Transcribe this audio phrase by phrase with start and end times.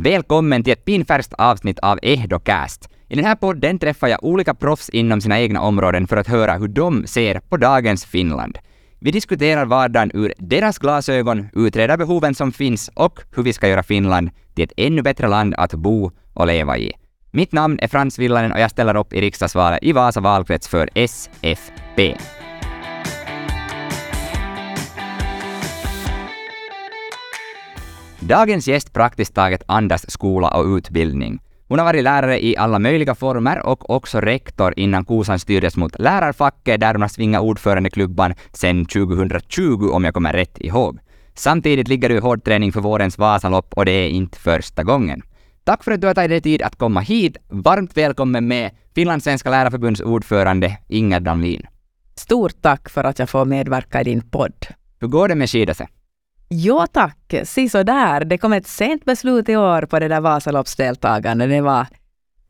[0.00, 2.88] Välkommen till ett pinfärskt avsnitt av Ehdocast.
[3.08, 6.54] I den här podden träffar jag olika proffs inom sina egna områden för att höra
[6.54, 8.58] hur de ser på dagens Finland.
[8.98, 13.82] Vi diskuterar vardagen ur deras glasögon, utreder behoven som finns och hur vi ska göra
[13.82, 16.92] Finland till ett ännu bättre land att bo och leva i.
[17.30, 20.90] Mitt namn är Frans Villanen och jag ställer upp i riksdagsvalet i Vasa valkrets för
[20.94, 22.16] SFP.
[28.28, 31.40] Dagens gäst praktiskt taget andas skola och utbildning.
[31.68, 35.98] Hon har varit lärare i alla möjliga former och också rektor innan Kosan styrdes mot
[35.98, 40.98] lärarfacket där hon har svingat ordförandeklubban sedan 2020 om jag kommer rätt ihåg.
[41.34, 45.22] Samtidigt ligger du i hård träning för vårens Vasalopp och det är inte första gången.
[45.64, 47.36] Tack för att du har tagit dig tid att komma hit.
[47.48, 51.66] Varmt välkommen med Finlandssvenska lärarförbunds ordförande Inger Damlin.
[52.14, 54.66] Stort tack för att jag får medverka i din podd.
[55.00, 55.88] Hur går det med skidase?
[56.50, 58.24] Jo tack, si så där.
[58.24, 61.50] Det kom ett sent beslut i år på det där Vasaloppsdeltagandet.
[61.50, 61.86] Det var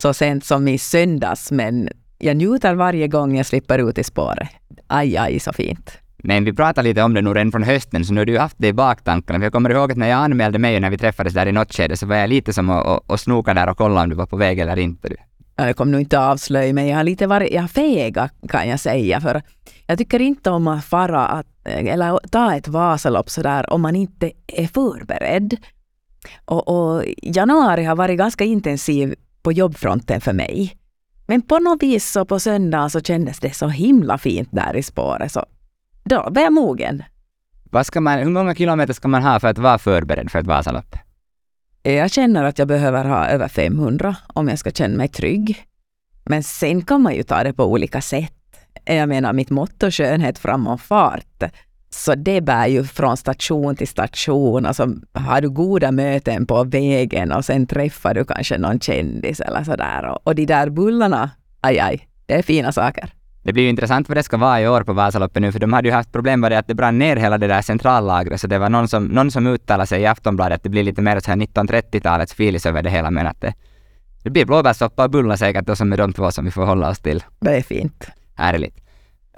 [0.02, 1.88] så sent som i söndags, men
[2.18, 4.48] jag njuter varje gång jag slipper ut i spåret.
[4.86, 5.98] Aj, aj, så fint.
[6.22, 8.56] Men vi pratade lite om det nu redan från hösten, så nu har du haft
[8.58, 9.38] det i baktankarna.
[9.38, 11.52] För jag kommer ihåg att när jag anmälde mig och när vi träffades där i
[11.52, 14.08] något skede så var jag lite som att och, och snoka där och kolla om
[14.08, 15.08] du var på väg eller inte.
[15.56, 18.80] Jag kommer nog inte avslöja men jag har lite varit, jag har fega kan jag
[18.80, 19.20] säga.
[19.20, 19.42] För
[19.86, 24.32] jag tycker inte om att fara att, eller ta ett Vasalopp sådär om man inte
[24.46, 25.56] är förberedd.
[26.44, 30.76] Och, och januari har varit ganska intensiv på jobbfronten för mig.
[31.26, 34.82] Men på något vis så på söndagen så kändes det så himla fint där i
[34.82, 35.32] spåret.
[35.32, 35.44] Så
[36.04, 37.02] då var jag mogen.
[37.70, 40.46] Vad ska man, hur många kilometer ska man ha för att vara förberedd för ett
[40.46, 40.96] Vasalopp?
[41.82, 45.64] Jag känner att jag behöver ha över 500 om jag ska känna mig trygg.
[46.24, 48.37] Men sen kan man ju ta det på olika sätt.
[48.94, 51.42] Jag menar mitt motto skönhet framom fart.
[51.90, 54.66] Så det bär ju från station till station.
[54.66, 59.64] Alltså, har du goda möten på vägen och sen träffar du kanske någon kändis eller
[59.64, 60.06] sådär.
[60.06, 63.12] Och, och de där bullarna, aj aj, det är fina saker.
[63.42, 65.72] Det blir ju intressant vad det ska vara i år på Vasaloppet nu, för de
[65.72, 68.46] hade ju haft problem med det att det brann ner hela det där centrallagret, så
[68.46, 71.20] det var någon som, någon som uttalade sig i Aftonbladet att det blir lite mer
[71.20, 73.54] så här 1930-talets filis över det hela, men att det,
[74.22, 76.90] det blir blåbärssoppa och bullar säkert då som är de två som vi får hålla
[76.90, 77.24] oss till.
[77.40, 78.08] Det är fint.
[78.38, 78.76] Härligt.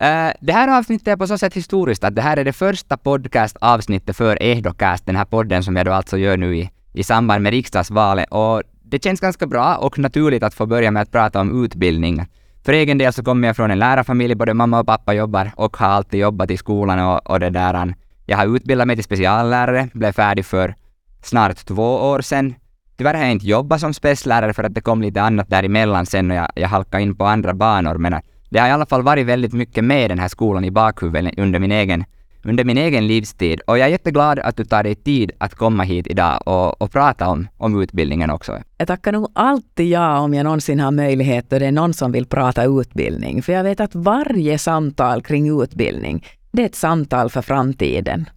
[0.03, 2.53] Uh, eh, det här avsnittet är på så sätt historiskt att det här är det
[2.53, 7.03] första podcastavsnittet för Ehdocast, den här podden som jag då alltså gör nu i, i
[7.03, 8.27] samband med riksdagsvalet.
[8.31, 12.27] Och det känns ganska bra och naturligt att få börja med att prata om utbildning.
[12.65, 15.77] För egen del så kommer jag från en lärarfamilj, både mamma och pappa jobbar och
[15.77, 17.94] har alltid jobbat i skolan och, och det där.
[18.27, 20.75] Jag har utbildat mig till speciallärare, blev färdig för
[21.22, 22.55] snart två år sedan.
[22.97, 26.31] Tyvärr har jag inte jobbat som speciallärare för att det kom lite annat däremellan sen
[26.31, 28.15] och jag, jag halkade in på andra banor, men
[28.50, 31.59] det har i alla fall varit väldigt mycket med den här skolan i bakhuvudet under
[31.59, 32.05] min egen
[32.44, 33.61] under min egen livstid.
[33.61, 36.93] Och jag är jätteglad att du tar dig tid att komma hit idag och, och
[36.93, 38.62] prata om, om utbildningen också.
[38.78, 42.12] Jag tackar nog alltid ja om jag någonsin har möjlighet och det är någon som
[42.12, 43.43] vill prata utbildning.
[43.43, 48.31] För jag vet att varje samtal kring utbildning, det är ett samtal för framtiden.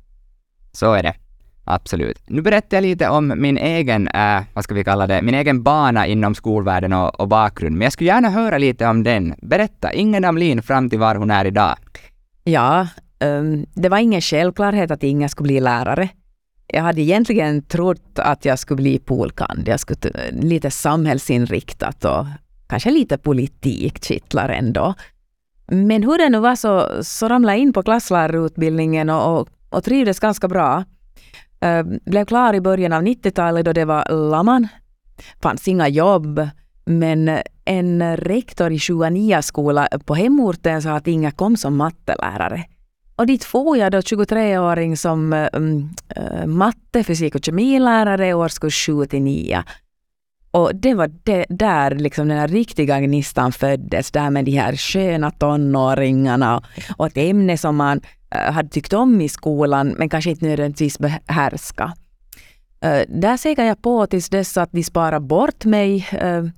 [0.71, 1.13] Så är det.
[1.65, 2.17] Absolut.
[2.27, 5.63] Nu berättar jag lite om min egen, äh, vad ska vi kalla det, min egen
[5.63, 7.77] bana inom skolvärlden och, och bakgrund.
[7.77, 9.35] Men jag skulle gärna höra lite om den.
[9.41, 11.75] Berätta, Ingen Damlin fram till var hon är idag.
[12.43, 12.87] Ja,
[13.19, 16.09] um, det var ingen självklarhet att Inga skulle bli lärare.
[16.67, 19.67] Jag hade egentligen trott att jag skulle bli polkand.
[19.67, 19.97] Jag skulle
[20.31, 22.25] lite samhällsinriktat och
[22.67, 24.93] kanske lite politik kittlar ändå.
[25.67, 29.83] Men hur det nu var så, så ramlade jag in på klasslärarutbildningen och, och, och
[29.83, 30.83] trivdes ganska bra.
[31.63, 34.67] Eh, blev klar i början av 90-talet då det var laman.
[35.41, 36.47] Fanns inga jobb.
[36.85, 42.65] Men en rektor i 29 skola på hemorten sa att Inga kom som mattelärare.
[43.15, 48.85] Och dit får jag då 23-åring som um, uh, matte, fysik och kemilärare i årskurs
[48.85, 49.63] 7 till 9.
[50.53, 54.75] Och det var det, där liksom den här riktiga gnistan föddes, där med de här
[54.75, 56.63] sköna tonåringarna
[56.97, 58.01] och ett ämne som man
[58.35, 61.93] uh, hade tyckt om i skolan men kanske inte nödvändigtvis behärska.
[62.85, 66.49] Uh, där segade jag på tills dess att de sparade bort mig uh,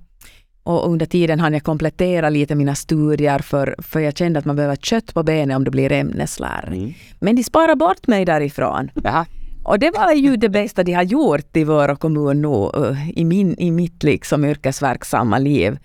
[0.63, 4.55] och under tiden hann jag komplettera lite mina studier för, för jag kände att man
[4.55, 6.75] behöver kött på benen om du blir ämneslärare.
[6.75, 6.93] Mm.
[7.19, 8.91] Men de sparade bort mig därifrån.
[9.03, 9.25] Jaha.
[9.65, 13.25] Och det var ju det bästa de har gjort i vår kommun nu, eh, i,
[13.25, 15.77] min, i mitt liksom yrkesverksamma liv.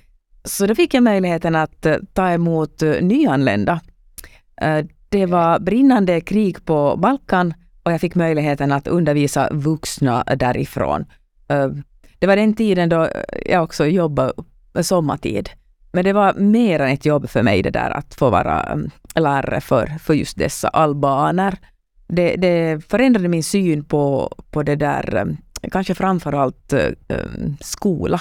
[0.45, 3.81] Så då fick jag möjligheten att eh, ta emot eh, nyanlända.
[5.09, 11.05] Det var brinnande krig på Balkan och jag fick möjligheten att undervisa vuxna därifrån.
[12.19, 13.09] Det var den tiden då
[13.47, 14.33] jag också jobbade
[14.83, 15.51] sommartid.
[15.93, 18.79] Men det var mer än ett jobb för mig det där att få vara
[19.15, 21.59] lärare för, för just dessa albaner.
[22.13, 25.37] Det, det förändrade min syn på, på det där mm,
[25.73, 28.21] kanske framförallt uh, skola.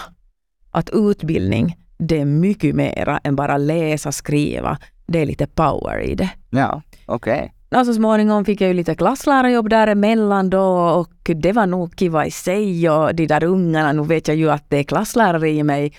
[0.71, 4.77] Att utbildning, det är mycket mera än bara läsa, skriva.
[5.07, 6.29] Det är lite power i det.
[6.49, 7.51] Ja, okej.
[7.71, 7.85] Okay.
[7.85, 12.31] Så småningom fick jag ju lite klasslärarjobb däremellan då och det var nog kiva i
[12.31, 15.93] sig och de där ungarna, nu vet jag ju att det är klasslärare i mig.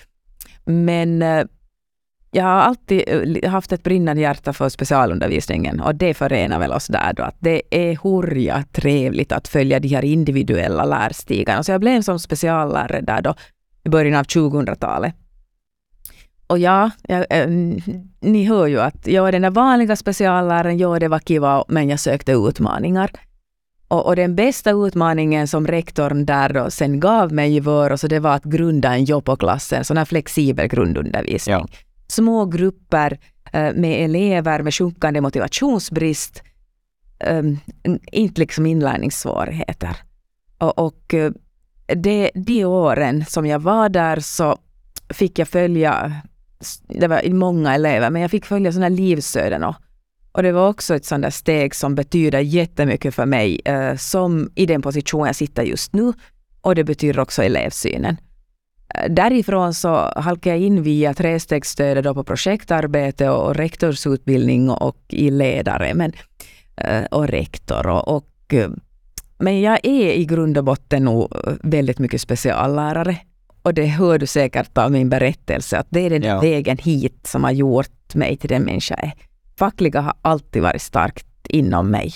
[0.65, 1.45] Men eh,
[2.31, 6.87] jag har alltid eh, haft ett brinnande hjärta för specialundervisningen och det förenar väl oss
[6.87, 11.63] där då att det är hurja trevligt att följa de här individuella lärstigarna.
[11.63, 13.35] Så jag blev som speciallärare där då
[13.83, 15.15] i början av 2000-talet.
[16.47, 17.49] Och ja, jag, äh, eh,
[18.19, 21.89] ni hör ju att jag är den där vanliga specialläraren, ja det var kiva, men
[21.89, 23.11] jag sökte utmaningar.
[23.87, 28.07] Och, och, den bästa utmaningen som rektorn där då sen gav mig i vår, så
[28.07, 29.37] det var att grunda en jobb på
[29.71, 31.55] en sån här flexibel grundundervisning.
[31.55, 31.67] Ja.
[32.11, 33.19] Små grupper
[33.53, 36.43] eh, med elever med sjunkande motivationsbrist,
[37.19, 37.57] ehm,
[38.11, 39.97] inte liksom inlärningssvårigheter.
[40.57, 41.15] Och, och
[41.95, 44.57] det, de åren som jag var där så
[45.09, 46.21] fick jag följa
[46.87, 49.75] det var många elever, men jag fick följa sådana livsöden och,
[50.31, 54.65] och det var också ett sådant steg som betyder jättemycket för mig, eh, som i
[54.65, 56.13] den position jag sitter just nu.
[56.61, 58.17] Och det betyder också elevsynen.
[58.95, 65.29] Eh, därifrån så halkade jag in via trestegsstödet då på projektarbete och, rektorsutbildning och, i
[65.29, 66.11] ledare men,
[66.77, 67.87] eh, och rektor.
[67.87, 68.69] Och, och, eh,
[69.37, 71.33] men jag är i grund och botten nog
[71.63, 73.17] väldigt mycket speciallärare.
[73.61, 76.39] Och det hör du säkert av min berättelse, att det är den ja.
[76.39, 79.13] vägen hit som har gjort mig till den människa jag är.
[79.57, 82.13] Fackliga har alltid varit starkt inom mig.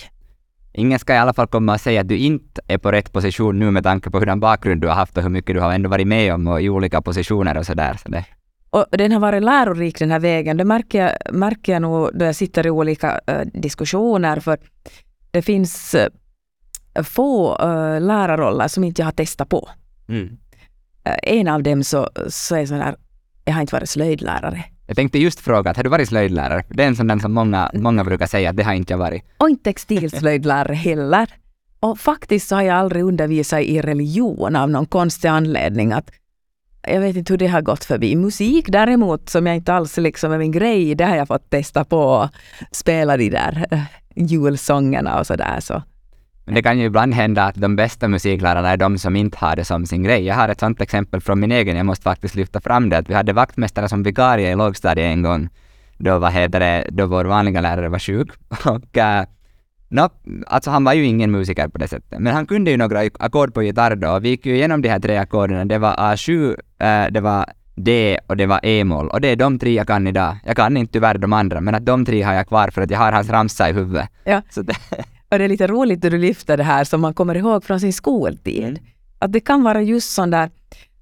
[0.77, 3.59] Ingen ska i alla fall komma och säga att du inte är på rätt position
[3.59, 5.89] nu med tanke på hurdan bakgrund du har haft och hur mycket du har ändå
[5.89, 7.99] varit med om och i olika positioner och sådär.
[8.03, 8.25] Så det.
[8.69, 10.57] Och den har varit lärorik den här vägen.
[10.57, 14.57] Det märker jag, märker jag nog då jag sitter i olika uh, diskussioner för
[15.31, 19.69] det finns uh, få uh, lärarroller som inte jag har testat på.
[20.07, 20.37] Mm.
[21.23, 22.95] En av dem så, så är sån här,
[23.45, 24.63] jag har inte varit slöjdlärare.
[24.87, 26.63] Jag tänkte just fråga, att har du varit slöjdlärare?
[26.69, 28.97] Det är en sån där som många, många brukar säga att det har inte jag
[28.97, 29.23] varit.
[29.37, 31.29] Och inte textilslöjdlärare heller.
[31.79, 35.91] Och faktiskt så har jag aldrig undervisat i religion av någon konstig anledning.
[35.91, 36.11] Att
[36.87, 38.15] jag vet inte hur det har gått förbi.
[38.15, 41.83] Musik däremot, som jag inte alls liksom är min grej, det har jag fått testa
[41.83, 42.29] på
[42.71, 43.79] spela de där eh,
[44.15, 45.59] julsångerna och sådär.
[45.59, 45.83] Så.
[46.45, 49.55] Men det kan ju ibland hända att de bästa musiklärarna är de som inte har
[49.55, 50.25] det som sin grej.
[50.25, 53.09] Jag har ett sånt exempel från min egen, jag måste faktiskt lyfta fram det, att
[53.09, 55.49] vi hade vaktmästare som vikarie i lågstadiet en gång,
[55.97, 58.29] då, vad heter det, då vår vanliga lärare var sjuk.
[58.65, 59.23] Och uh,
[59.87, 60.09] no,
[60.47, 63.53] alltså han var ju ingen musiker på det sättet, men han kunde ju några ackord
[63.53, 65.67] på gitarr då, och vi gick ju igenom de här tre ackorden.
[65.67, 67.45] Det var A7, uh, det var
[67.75, 69.09] D och det var E-moll.
[69.09, 70.37] Och det är de tre jag kan idag.
[70.45, 72.91] Jag kan inte tyvärr de andra, men att de tre har jag kvar för att
[72.91, 74.09] jag har hans ramsa i huvudet.
[74.23, 74.41] Ja.
[74.49, 74.75] Så det
[75.35, 77.79] och det är lite roligt att du lyfter det här som man kommer ihåg från
[77.79, 78.63] sin skoltid.
[78.63, 78.83] Mm.
[79.19, 80.49] Att det kan vara just sån där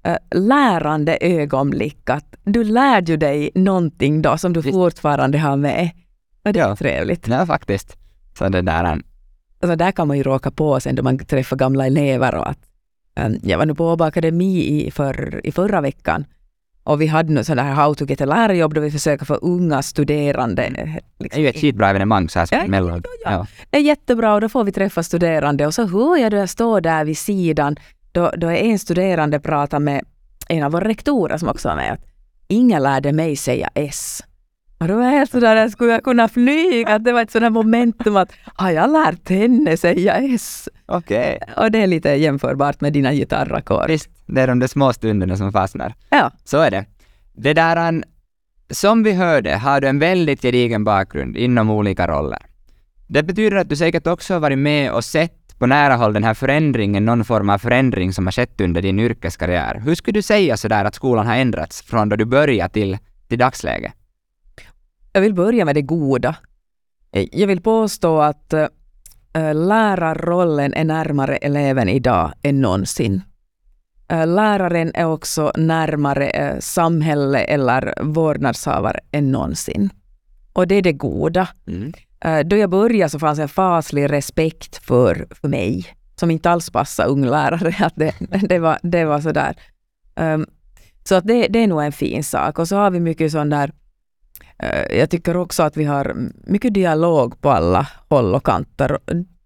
[0.02, 4.74] äh, lärande ögonblick, att du lär ju dig någonting då som du Visst.
[4.74, 5.90] fortfarande har med.
[6.44, 6.76] Och det är ja.
[6.76, 7.28] trevligt.
[7.28, 7.96] Ja, faktiskt.
[8.38, 9.02] Så det där...
[9.60, 12.58] Alltså där kan man ju råka på sen då man träffar gamla elever och att
[13.16, 16.24] ähm, jag var nu på Åbo Akademi i, för, i förra veckan
[16.84, 19.82] och vi hade nu sådär How to get a lärarjobb då vi försöker få unga
[19.82, 20.70] studerande.
[20.70, 21.00] Liksom.
[21.18, 23.02] Det är ju ett skitbra evenemang så här ja, mellan.
[23.24, 23.46] Ja, ja.
[23.70, 26.48] Det är jättebra och då får vi träffa studerande och så hör jag då jag
[26.48, 27.76] står där vid sidan
[28.12, 30.04] då, då är en studerande pratar med
[30.48, 32.00] en av våra rektorer som också var med att
[32.48, 34.22] ingen lärde mig säga S.
[34.84, 36.98] Och då var jag helt sådär, skulle jag kunna flyga?
[36.98, 40.68] Det var ett sådant momentum att har jag lärt henne säga S?
[40.86, 41.38] Okej.
[41.42, 41.64] Okay.
[41.64, 43.86] Och det är lite jämförbart med dina gitarrackord.
[43.88, 45.94] Visst, det är de där små stunderna som fastnar.
[46.10, 46.30] Ja.
[46.44, 46.84] Så är det.
[47.32, 48.04] Det där,
[48.70, 52.46] som vi hörde, har du en väldigt gedigen bakgrund inom olika roller.
[53.06, 56.24] Det betyder att du säkert också har varit med och sett på nära håll den
[56.24, 59.80] här förändringen, någon form av förändring som har skett under din yrkeskarriär.
[59.84, 62.98] Hur skulle du säga sådär att skolan har ändrats från då du började till,
[63.28, 63.94] till dagsläget?
[65.16, 66.36] Jag vill börja med det goda.
[67.10, 68.68] Jag vill påstå att äh,
[69.54, 73.22] lärarrollen är närmare eleven idag än någonsin.
[74.08, 79.90] Äh, läraren är också närmare samhälle eller vårdnadshavare än någonsin.
[80.52, 81.48] Och det är det goda.
[81.66, 81.92] Mm.
[82.48, 87.08] Då jag började så fanns en faslig respekt för, för mig, som inte alls passade
[87.08, 87.74] ung lärare.
[87.84, 88.14] Att det,
[88.48, 89.56] det, var, det var sådär.
[90.16, 90.46] Um,
[91.04, 92.58] så att det, det är nog en fin sak.
[92.58, 93.83] Och så har vi mycket sån där Eh,
[94.58, 98.98] Eh, jag tycker också att vi har mycket dialog på alla håll och kanter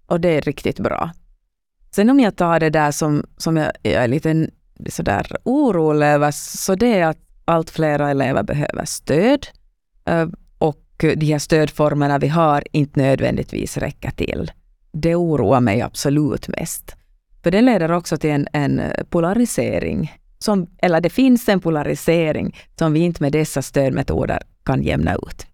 [0.06, 1.10] och det är riktigt bra.
[1.90, 4.50] Sen om jag tar det där som, som jag, jag är lite
[4.88, 9.46] sådär orolig över, så det är att allt fler elever behöver stöd
[10.04, 14.50] eh, och de här stödformerna vi har inte nödvändigtvis räcker till.
[14.92, 16.96] Det oroar mig absolut mest.
[17.42, 20.12] För det leder också till en, en polarisering.
[20.38, 25.46] Som, eller det finns en polarisering som vi inte med dessa stödmetoder kan jämna ut.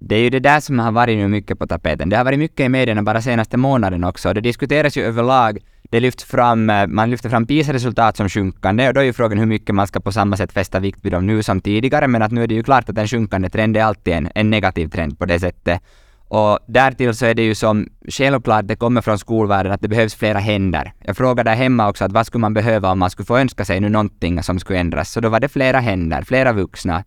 [0.00, 2.08] Det är ju det där som har varit nu mycket på tapeten.
[2.08, 4.34] Det har varit mycket i medierna bara senaste månaden också.
[4.34, 5.58] Det diskuteras ju överlag.
[5.90, 9.38] Det lyfts fram, eh, man lyfter fram PISA-resultat som sjunkande och då är ju frågan
[9.38, 12.08] hur mycket man ska på samma sätt fästa vikt vid dem nu som tidigare.
[12.08, 14.50] Men att nu är det ju klart att en sjunkande trend är alltid en, en
[14.50, 15.82] negativ trend på det sättet.
[16.28, 20.14] Och därtill så är det ju som självklart, det kommer från skolvärlden att det behövs
[20.14, 20.92] flera händer.
[21.04, 23.64] Jag frågade där hemma också att vad skulle man behöva om man skulle få önska
[23.64, 25.12] sig nu någonting som skulle ändras.
[25.12, 27.04] Så då var det flera händer, flera vuxna.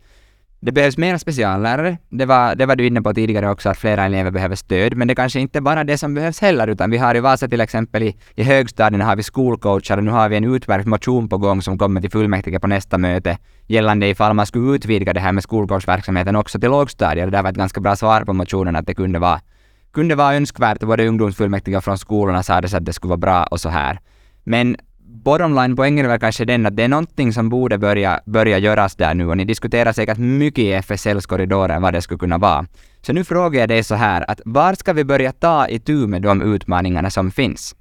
[0.63, 1.97] Det behövs mera speciallärare.
[2.09, 4.95] Det var, det var du inne på tidigare också, att flera elever behöver stöd.
[4.95, 7.61] Men det kanske inte bara det som behövs heller, utan vi har i Vasa till
[7.61, 11.37] exempel i, i högstadierna har vi skolcoacher och nu har vi en utmärkt motion på
[11.37, 13.37] gång som kommer till fullmäktige på nästa möte
[13.67, 17.25] gällande ifall man skulle utvidga det här med skolcoachverksamheten också till lågstadier.
[17.25, 19.39] Det där var ett ganska bra svar på motionen att det kunde vara,
[19.93, 20.79] kunde vara önskvärt.
[20.79, 23.99] Både ungdomsfullmäktige från skolorna sa det att det skulle vara bra och så här.
[24.43, 24.75] Men
[25.23, 28.95] bottom line-poängen är väl kanske den att det är någonting som borde börja, börja göras
[28.95, 32.65] där nu och ni diskuterar säkert mycket i FSLs korridorer vad det skulle kunna vara.
[33.01, 36.21] Så nu frågar jag dig så här att var ska vi börja ta itu med
[36.21, 37.75] de utmaningarna som finns?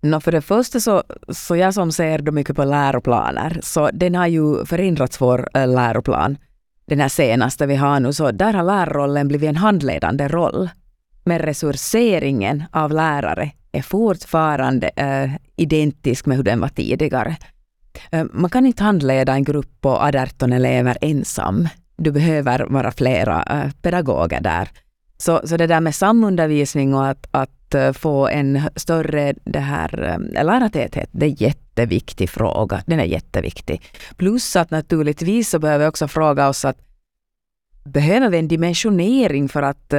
[0.00, 4.14] No, för det första så, så jag som ser då mycket på läroplaner, så den
[4.14, 6.36] har ju förändrats vår äh, läroplan,
[6.86, 10.68] den här senaste vi har nu, så där har lärarrollen blivit en handledande roll.
[11.24, 17.36] Men resurseringen av lärare är fortfarande äh, identisk med hur den var tidigare.
[18.10, 21.68] Eh, man kan inte handleda en grupp på 18 elever ensam.
[21.96, 24.68] Du behöver vara flera eh, pedagoger där.
[25.16, 31.08] Så, så det där med samundervisning och att, att få en större det här, lärartäthet,
[31.12, 32.82] det är en jätteviktig fråga.
[32.86, 33.82] Den är jätteviktig.
[34.16, 36.78] Plus att naturligtvis så behöver vi också fråga oss att
[37.84, 39.94] behöver vi en dimensionering för att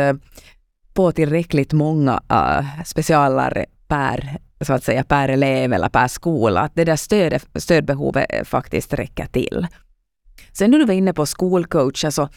[0.96, 6.76] på tillräckligt många uh, speciallärare per, så att säga, per elev eller per skola, att
[6.76, 9.68] det där stöd, stödbehovet eh, faktiskt räcker till.
[10.52, 12.30] Sen när du var inne på skolcoacher, så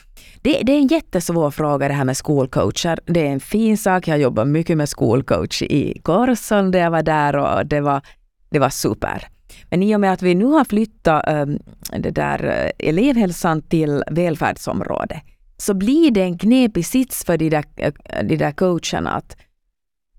[0.42, 2.98] det, det, är en jättesvår fråga det här med skolcoacher.
[3.04, 4.08] Det är en fin sak.
[4.08, 8.02] Jag jobbar mycket med skolcoach i Korsholm där jag var där och det var,
[8.50, 9.26] det var super.
[9.70, 11.58] Men i och med att vi nu har flyttat um,
[11.98, 15.22] det där eh, elevhälsan till välfärdsområdet
[15.62, 17.92] så blir det en knepig sits för de där, eh,
[18.24, 19.10] de där coacherna.
[19.10, 19.36] Att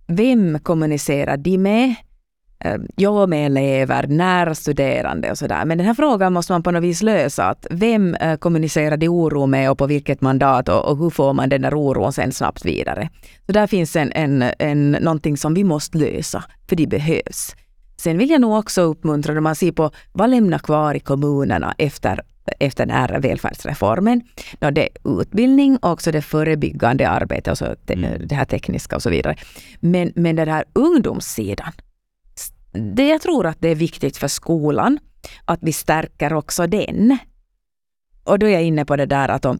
[0.08, 1.96] vem kommunicerar de med?
[2.64, 5.66] Eh, jag med elever, nära studerande och sådär.
[5.66, 7.46] Men den här frågan måste man på något vis lösa.
[7.46, 11.34] Att vem eh, kommunicerar de oro med och på vilket mandat och, och hur får
[11.34, 13.10] man den där oron sen snabbt vidare?
[13.46, 17.56] Så där finns en, en, en, någonting som vi måste lösa, för det behövs.
[17.98, 21.76] Sen vill jag nog också uppmuntra, när man ser på vad lämnar kvar i kommunerna
[21.78, 22.22] efter
[22.60, 24.22] efter den här välfärdsreformen.
[24.60, 28.28] No, det är utbildning och också det förebyggande arbetet, alltså det, mm.
[28.28, 29.36] det här tekniska och så vidare.
[29.80, 31.72] Men, men den här ungdomssidan,
[32.72, 35.00] det jag tror att det är viktigt för skolan
[35.46, 37.18] att vi stärker också den.
[38.24, 39.60] Och då är jag inne på det där att om,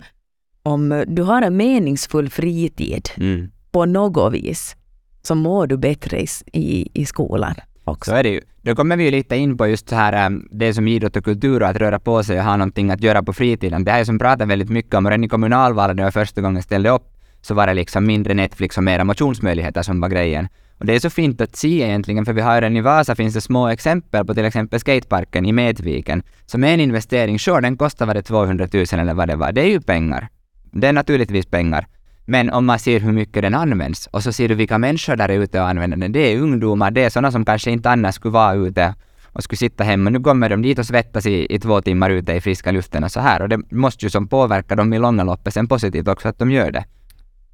[0.64, 3.52] om du har en meningsfull fritid mm.
[3.72, 4.76] på något vis,
[5.22, 7.56] så mår du bättre i, i skolan
[7.90, 8.12] också.
[8.12, 8.42] Så är det ju.
[8.62, 11.24] Då kommer vi ju lite in på just så här, ähm, det som idrott och
[11.24, 13.84] kultur och att röra på sig och ha någonting att göra på fritiden.
[13.84, 16.64] Det här är som pratar väldigt mycket om, redan i kommunalvalet när jag första gången
[16.64, 17.04] ställde upp,
[17.42, 20.48] så var det liksom mindre Netflix och mera motionsmöjligheter som var grejen.
[20.78, 23.34] Och det är så fint att se egentligen, för vi har redan i Vasa finns
[23.34, 27.78] det små exempel på till exempel skateparken i Medviken, som är en investering, sure, den
[27.78, 29.52] kostar var det 200 000 eller vad det var.
[29.52, 30.30] Det är ju pengar.
[30.72, 31.88] Det är naturligtvis pengar.
[32.30, 35.30] Men om man ser hur mycket den används och så ser du vilka människor där
[35.30, 36.12] ute och använder den.
[36.12, 38.96] Det är ungdomar, det är sådana som kanske inte annars skulle vara ute
[39.26, 40.10] och skulle sitta hemma.
[40.10, 43.12] Nu kommer de dit och svettas i, i två timmar ute i friska luften och
[43.12, 43.42] så här.
[43.42, 46.52] Och det måste ju som påverka dem i långa loppet sen positivt också att de
[46.52, 46.86] gör det.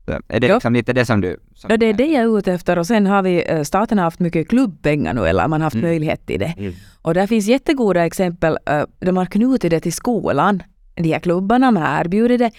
[0.05, 1.37] Så är det liksom lite det som du...
[1.55, 3.97] Som ja, det är det jag är ute efter och sen har vi, eh, staten
[3.97, 5.89] har haft mycket klubbpengar nu eller man har haft mm.
[5.89, 6.53] möjlighet till det.
[6.57, 6.73] Mm.
[7.01, 10.63] Och där finns jättegoda exempel, eh, de har knutit det till skolan
[10.95, 12.51] de här klubbarna, man har erbjudit det.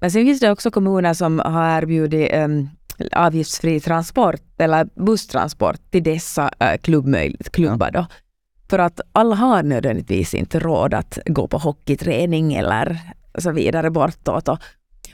[0.00, 2.68] Men sen finns det också kommuner som har erbjudit um,
[3.12, 7.02] avgiftsfri transport eller busstransport till dessa uh,
[7.50, 7.90] klubbar.
[7.90, 8.06] Då.
[8.70, 13.00] För att alla har nödvändigtvis inte råd att gå på hockeyträning eller
[13.38, 14.48] så vidare bortåt.
[14.48, 14.58] Och,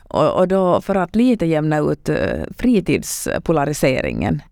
[0.04, 2.16] och, och då för att lite jämna ut uh,
[2.58, 4.42] fritidspolariseringen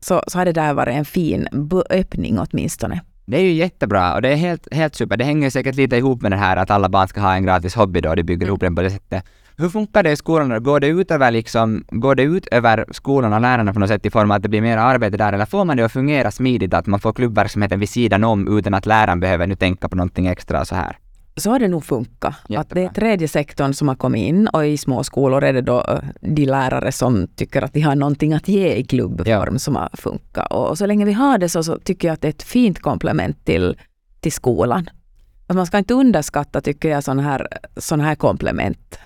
[0.00, 1.48] så, så har det där varit en fin
[1.90, 3.00] öppning åtminstone.
[3.24, 5.16] Det är ju jättebra och det är helt, helt super.
[5.16, 7.74] Det hänger säkert lite ihop med det här att alla barn ska ha en gratis
[7.74, 8.48] hobby då, de bygger mm.
[8.48, 9.24] ihop den på det sättet.
[9.56, 10.62] Hur funkar det i skolan?
[10.62, 14.06] Går det ut över, liksom, går det ut över skolan och lärarna på något sätt
[14.06, 16.30] i form av att det blir mer arbete där, eller får man det att fungera
[16.30, 19.96] smidigt, att man får klubbverksamheten vid sidan om utan att läraren behöver nu tänka på
[19.96, 20.98] någonting extra så här?
[21.36, 22.34] Så har det nog funkat.
[22.56, 25.60] Att det är tredje sektorn som har kommit in och i små skolor är det
[25.60, 29.58] då eh, de lärare som tycker att de har någonting att ge i klubbform ja.
[29.58, 30.52] som har funkat.
[30.52, 32.80] Och, så länge vi har det så, så tycker jag att det är ett fint
[32.80, 33.76] komplement till,
[34.20, 34.90] till skolan.
[35.46, 38.98] Att man ska inte underskatta, tycker jag, sådana här, såna här komplement.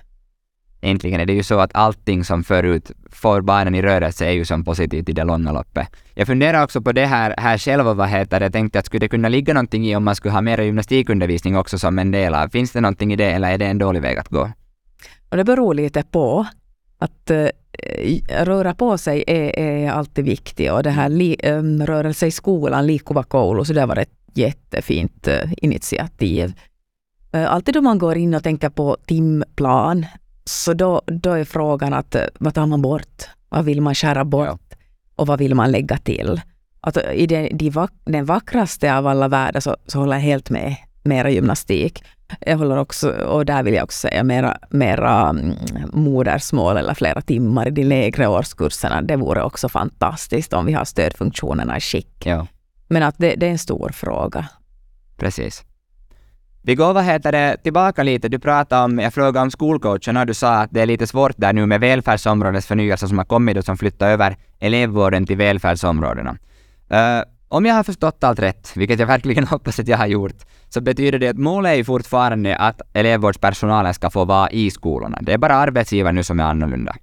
[0.81, 4.45] Äntligen är det ju så att allting som förut får barnen i rörelse är ju
[4.45, 5.87] som positivt i det långa loppet.
[6.13, 8.85] Jag funderar också på det här, här själv och vad heter det, jag tänkte att
[8.85, 12.11] skulle det kunna ligga någonting i om man skulle ha mer gymnastikundervisning också som en
[12.11, 14.51] del av, finns det någonting i det eller är det en dålig väg att gå?
[15.29, 16.47] Och det beror lite på.
[16.99, 17.47] Att eh,
[18.41, 22.87] röra på sig är, är alltid viktigt och det här li, um, rörelse i skolan,
[22.87, 26.53] Liikkuva koulu, så det var ett jättefint uh, initiativ.
[27.35, 30.05] Uh, alltid då man går in och tänker på timplan
[30.47, 33.23] så då, då är frågan att vad tar man bort?
[33.49, 34.61] Vad vill man skära bort?
[34.69, 34.77] Ja.
[35.15, 36.41] Och vad vill man lägga till?
[36.81, 40.49] Att I den, de vack, den vackraste av alla världar så, så håller jag helt
[40.49, 40.75] med.
[41.03, 42.03] Mera gymnastik.
[42.39, 45.55] Jag håller också, och där vill jag också säga mera, mera mm,
[45.93, 49.01] modersmål eller flera timmar i de lägre årskurserna.
[49.01, 52.25] Det vore också fantastiskt om vi har stödfunktionerna i skick.
[52.25, 52.47] Ja.
[52.87, 54.47] Men att det, det är en stor fråga.
[55.17, 55.63] Precis.
[56.67, 58.29] Vi går vad heter det, tillbaka lite.
[58.29, 61.33] Du pratade om, jag frågade om skolcoacherna och du sa att det är lite svårt
[61.37, 66.31] där nu med välfärdsområdets förnyelse som har kommit och som flyttar över elevvården till välfärdsområdena.
[66.93, 70.35] Uh, om jag har förstått allt rätt, vilket jag verkligen hoppas att jag har gjort,
[70.69, 75.19] så betyder det att målet är fortfarande att elevvårdspersonalen ska få vara i skolorna.
[75.21, 76.95] Det är bara arbetsgivaren nu som är annorlunda.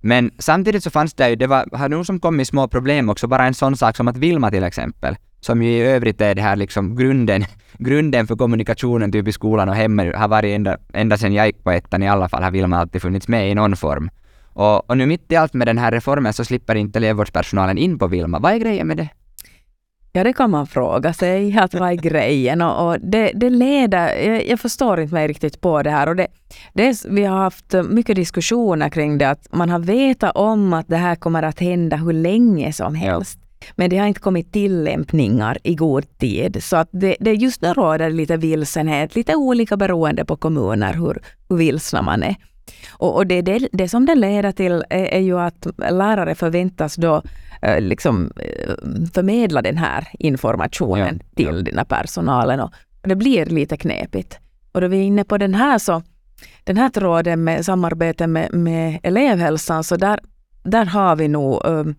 [0.00, 3.26] Men samtidigt så fanns det ju, det var, har nog som kommit små problem också,
[3.26, 6.42] bara en sån sak som att Vilma till exempel, som ju i övrigt är det
[6.42, 7.44] här liksom grunden,
[7.78, 11.64] grunden för kommunikationen typ i skolan och hemma, har varit ända, ända sedan jag gick
[11.64, 14.10] på ettan i alla fall, har Vilma alltid funnits med i någon form.
[14.54, 17.98] Och, och nu mitt i allt med den här reformen så slipper inte elevvårdspersonalen in
[17.98, 18.38] på Vilma.
[18.38, 19.08] Vad är grejen med det?
[20.12, 21.58] Ja, det kan man fråga sig.
[21.60, 22.62] Att vad är grejen?
[22.62, 24.28] Och, och det, det leder...
[24.28, 26.08] Jag, jag, förstår inte mig riktigt på det här.
[26.08, 26.26] Och det,
[26.72, 30.96] det, vi har haft mycket diskussioner kring det, att man har vetat om att det
[30.96, 33.38] här kommer att hända hur länge som helst.
[33.76, 36.64] Men det har inte kommit tillämpningar i god tid.
[36.64, 41.22] Så att det, det just nu råder lite vilsenhet, lite olika beroende på kommuner hur,
[41.48, 42.36] hur vilsna man är.
[42.90, 46.96] Och, och det, det, det som det leder till är, är ju att lärare förväntas
[46.96, 47.22] då
[47.64, 48.74] Eh, liksom, eh,
[49.14, 51.62] förmedla den här informationen ja, till ja.
[51.62, 52.60] den här personalen.
[52.60, 54.38] Och det blir lite knepigt.
[54.72, 56.02] Och då vi är inne på den här, så,
[56.64, 60.20] den här tråden med samarbete med, med elevhälsan, så där,
[60.62, 61.94] där har vi nog um,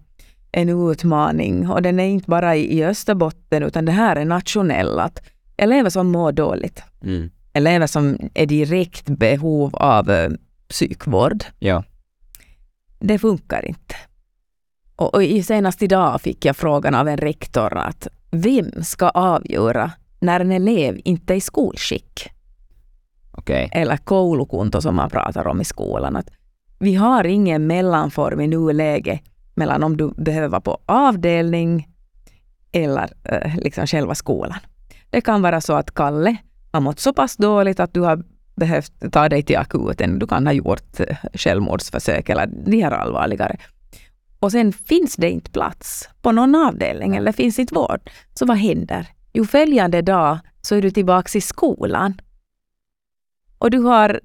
[0.55, 1.69] en utmaning.
[1.69, 4.99] Och den är inte bara i, i Österbotten, utan det här är nationell.
[4.99, 5.21] Att
[5.57, 7.29] elever som mår dåligt, mm.
[7.53, 10.29] elever som är direkt behov av uh,
[10.67, 11.83] psykvård, ja.
[12.99, 13.95] det funkar inte.
[14.95, 20.39] Och, och senast idag fick jag frågan av en rektor att vem ska avgöra när
[20.39, 22.29] en elev inte är i skolskick?
[23.31, 23.69] Okay.
[23.71, 26.15] Eller koulukunto som man pratar om i skolan.
[26.15, 26.29] Att
[26.79, 29.21] vi har ingen mellanform i nuläget
[29.55, 31.87] mellan om du behöver vara på avdelning
[32.71, 34.59] eller eh, liksom själva skolan.
[35.09, 36.37] Det kan vara så att Kalle
[36.71, 38.23] har mått så pass dåligt att du har
[38.55, 40.19] behövt ta dig till akuten.
[40.19, 43.57] Du kan ha gjort eh, självmordsförsök eller de här allvarligare
[44.45, 48.57] och sen finns det inte plats på någon avdelning eller finns inte vård, så vad
[48.57, 49.07] händer?
[49.33, 52.21] Jo, följande dag så är du tillbaka i skolan.
[53.57, 54.21] Och du, har,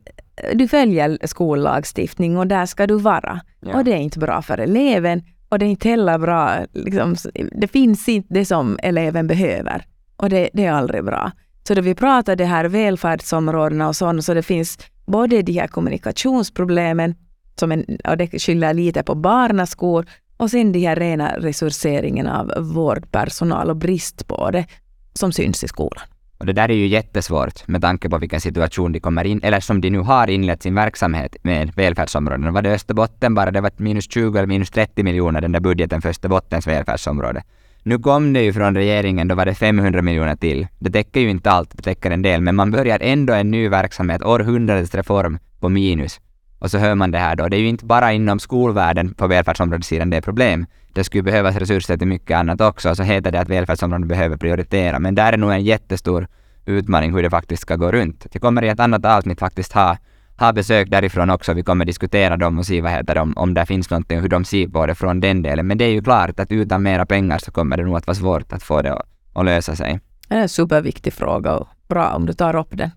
[0.55, 3.41] du följer skollagstiftning och där ska du vara.
[3.61, 3.77] Ja.
[3.77, 7.17] Och det är inte bra för eleven och det är inte heller bra, liksom,
[7.53, 9.85] det finns inte det som eleven behöver.
[10.17, 11.33] Och det, det är aldrig bra.
[11.69, 15.67] Så då vi pratar det här välfärdsområdena och sånt, så det finns både de här
[15.67, 17.15] kommunikationsproblemen
[17.57, 22.53] som en, och det skyller lite på barnaskor och sen de här rena resurseringen av
[22.59, 24.67] vårdpersonal och brist på det
[25.15, 26.05] som syns i skolan.
[26.41, 29.61] Och det där är ju jättesvårt med tanke på vilken situation de kommer in, eller
[29.61, 32.53] som de nu har inlett sin verksamhet med välfärdsområden.
[32.53, 36.03] Var det Österbotten bara, det var minus 20 eller minus 30 miljoner den där budgeten
[36.03, 37.43] för Österbottens välfärdsområde.
[37.83, 40.67] Nu kom det ju från regeringen, då var det 500 miljoner till.
[40.79, 43.69] Det täcker ju inte allt, det täcker en del, men man börjar ändå en ny
[43.69, 46.21] verksamhet, århundradets reform, på minus.
[46.61, 47.49] Och så hör man det här då.
[47.49, 50.67] Det är ju inte bara inom skolvärlden på välfärdsområdessidan det är problem.
[50.93, 52.95] Det skulle behövas resurser till mycket annat också.
[52.95, 54.99] Så heter det att välfärdsområden behöver prioritera.
[54.99, 56.27] Men där är nog en jättestor
[56.67, 58.27] utmaning hur det faktiskt ska gå runt.
[58.33, 59.97] Jag kommer i ett annat avsnitt faktiskt ha,
[60.39, 61.53] ha besök därifrån också.
[61.53, 64.23] Vi kommer diskutera dem och se vad heter de, om, om det finns någonting och
[64.23, 65.67] hur de ser på det från den delen.
[65.67, 68.15] Men det är ju klart att utan mera pengar så kommer det nog att vara
[68.15, 70.01] svårt att få det att, att lösa sig.
[70.29, 72.91] Det är en superviktig fråga och bra om du tar upp den.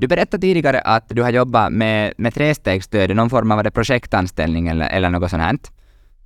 [0.00, 4.88] Du berättade tidigare att du har jobbat med, med trestegsstöd, någon form av projektanställning eller,
[4.88, 5.58] eller något sånt här.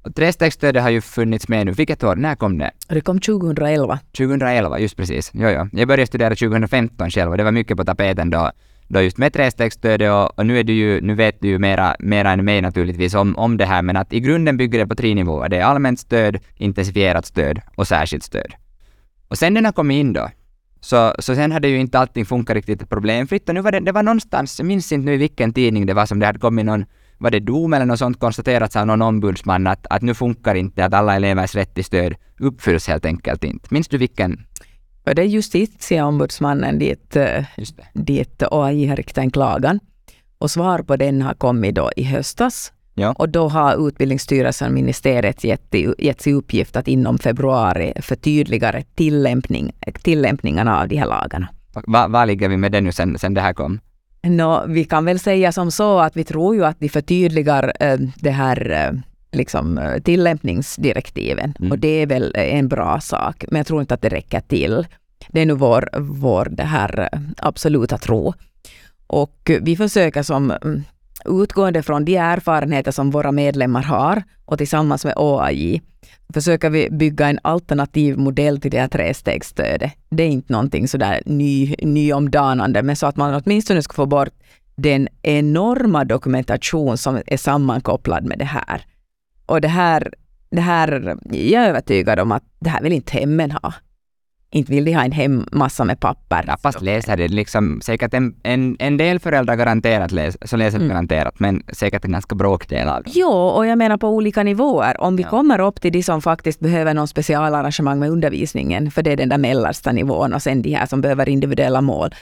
[0.02, 1.72] Och Trestegsstödet har ju funnits med nu.
[1.72, 2.16] Vilket år?
[2.16, 2.70] När kom det?
[2.88, 3.98] Det kom 2011.
[4.16, 5.30] 2011, just precis.
[5.34, 5.68] Jo, jo.
[5.72, 8.50] Jag började studera 2015 själv och det var mycket på tapeten då,
[8.88, 11.96] då just med trestegsstödet och, och nu, är du ju, nu vet du ju mera,
[11.98, 14.94] mera än mig naturligtvis om, om det här men att i grunden bygger det på
[14.94, 15.48] tre nivåer.
[15.48, 18.54] Det är allmänt stöd, intensifierat stöd och särskilt stöd.
[19.28, 20.28] Och sen den har kommit in då,
[20.84, 23.92] så, så sen hade ju inte allting funkat riktigt problemfritt och nu var det, det
[23.92, 26.66] var någonstans, jag minns inte nu i vilken tidning det var som det hade kommit
[26.66, 26.84] någon
[27.18, 30.84] var det dom eller något sånt konstaterats av någon ombudsman att, att nu funkar inte,
[30.84, 33.68] att alla elevers rätt till stöd uppfylls helt enkelt inte.
[33.70, 34.46] Minns du vilken?
[35.04, 37.44] Det är justitieombudsmannen dit, eh,
[37.92, 39.80] dit OAI har riktat en klagan.
[40.38, 42.72] Och svar på den har kommit då i höstas.
[42.94, 43.12] Ja.
[43.12, 49.72] Och då har Utbildningsstyrelsen och ministeriet gett, gett i uppgift att inom februari förtydliga tillämpning,
[50.02, 51.48] tillämpningarna av de här lagarna.
[51.86, 53.80] Var va ligger vi med det nu sen, sen det här kom?
[54.22, 57.98] No, vi kan väl säga som så att vi tror ju att de förtydligar äh,
[58.16, 59.00] det här äh,
[59.32, 61.54] liksom, äh, tillämpningsdirektiven.
[61.58, 61.72] Mm.
[61.72, 63.44] Och det är väl en bra sak.
[63.50, 64.86] Men jag tror inte att det räcker till.
[65.28, 68.34] Det är nu vår, vår det här absoluta tro.
[69.06, 70.82] Och vi försöker som mm,
[71.24, 75.82] utgående från de erfarenheter som våra medlemmar har och tillsammans med OAJ
[76.34, 79.92] försöker vi bygga en alternativ modell till det här trestegsstödet.
[80.08, 84.32] Det är inte någonting sådär ny, nyomdanande, men så att man åtminstone ska få bort
[84.76, 88.86] den enorma dokumentation som är sammankopplad med det här.
[89.46, 90.14] Och det här,
[90.50, 93.74] det här, jag är övertygad om att det här vill inte hemmen ha
[94.54, 96.44] inte vill de ha en hemmassa med papper.
[96.46, 100.78] Ja, fast läser det liksom säkert en, en, en del föräldrar garanterat läs, så läser
[100.78, 100.88] mm.
[100.88, 103.12] garanterat, men säkert en ganska bråkdel av dem.
[103.16, 105.00] Jo, och jag menar på olika nivåer.
[105.00, 105.28] Om vi ja.
[105.28, 109.28] kommer upp till de som faktiskt behöver någon specialarrangemang med undervisningen, för det är den
[109.28, 112.14] där mellersta nivån och sen de här som behöver individuella mål.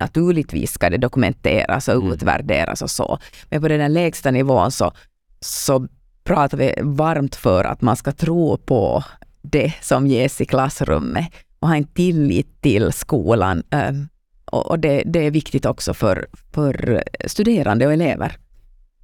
[0.00, 2.12] Naturligtvis ska det dokumenteras och mm.
[2.12, 3.18] utvärderas och så.
[3.48, 4.92] Men på den där lägsta nivån så,
[5.40, 5.88] så
[6.24, 9.04] pratar vi varmt för att man ska tro på
[9.42, 13.62] det som ges i klassrummet och ha en tillit till skolan.
[13.70, 13.92] Eh,
[14.44, 18.36] och det, det är viktigt också för, för studerande och elever.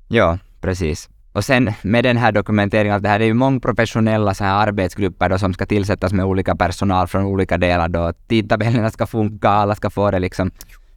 [0.09, 1.09] Ja, precis.
[1.33, 4.67] Och sen med den här dokumenteringen, att det här är ju många professionella så här
[4.67, 8.13] arbetsgrupper då, som ska tillsättas med olika personal från olika delar då.
[8.29, 10.51] Tidtabellerna ska funka, alla ska få det liksom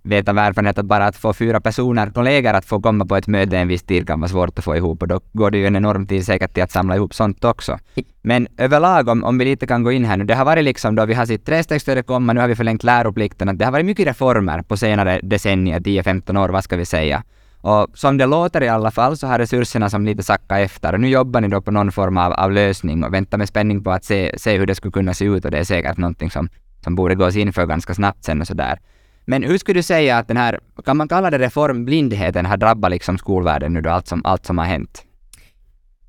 [0.10, 3.28] vet av erfarenhet att bara att få fyra personer, kollegor, att få komma på ett
[3.28, 5.67] möte en viss tid kan vara svårt att få ihop och då går det ju
[5.67, 7.80] en enorm tid säkert till att samla ihop sånt också.
[8.22, 10.95] Men överlag, om, om vi lite kan gå in här nu, det har varit liksom
[10.95, 13.86] då vi har sett trestegsstödet komma, nu har vi förlängt läroplikten, att det har varit
[13.86, 17.24] mycket reformer på senare decennier, 10-15 år, vad ska vi säga.
[17.62, 21.00] Och som det låter i alla fall så har resurserna som lite sackat efter och
[21.00, 23.91] nu jobbar ni då på någon form av, av lösning och väntar med spänning på
[23.91, 26.50] att se, se hur det skulle kunna se ut och det är säkert någonting som,
[26.84, 28.80] som borde gås in för ganska snabbt sen och sådär.
[29.29, 32.91] Men hur skulle du säga att den här, kan man kalla det reformblindheten, har drabbat
[32.91, 35.03] liksom skolvärlden nu då, allt som, allt som har hänt?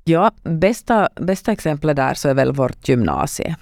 [0.03, 3.55] Ja, bästa, bästa exemplet där så är väl vårt gymnasie.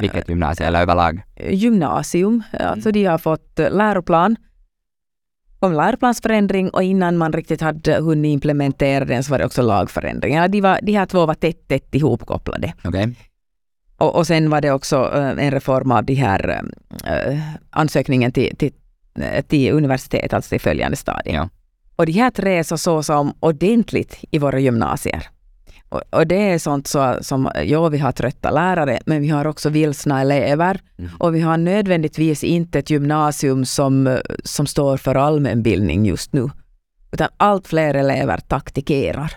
[0.00, 1.22] Vilket gymnasium eller överlag?
[1.50, 2.42] Gymnasium.
[2.52, 2.92] Alltså mm.
[2.92, 4.36] de har fått läroplan,
[5.58, 10.48] om läroplansförändring och innan man riktigt hade hunnit implementera den så var det också lagförändringar.
[10.48, 12.72] De, var, de här två var tätt, tätt ihopkopplade.
[12.84, 13.14] Okay.
[14.00, 16.62] Och, och sen var det också äh, en reform av de här
[17.04, 17.38] äh,
[17.70, 18.72] ansökningen till, till,
[19.20, 21.34] äh, till universitet, alltså till följande stadier.
[21.34, 21.48] Ja.
[21.96, 25.28] Och de här tre så såg som ordentligt i våra gymnasier.
[25.88, 29.46] Och, och, det är sånt så, som, ja vi har trötta lärare, men vi har
[29.46, 30.80] också vilsna elever.
[30.98, 31.10] Mm.
[31.18, 36.50] Och vi har nödvändigtvis inte ett gymnasium som, som står för allmänbildning just nu.
[37.12, 39.32] Utan allt fler elever taktikerar.